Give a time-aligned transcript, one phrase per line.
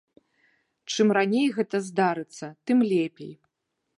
[0.93, 3.33] Чым раней гэта здарыцца, тым лепей.